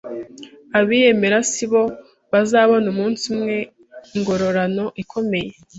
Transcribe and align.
Abiyemera 0.79 1.37
si 1.51 1.65
bo 1.71 1.83
bazabona 2.31 2.85
umunsi 2.93 3.23
umwe 3.33 3.55
ingororano 4.15 4.85
ikomeye 5.01 5.51